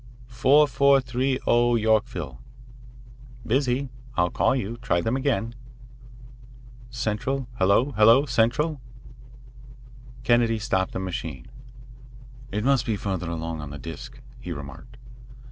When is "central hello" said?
6.89-7.91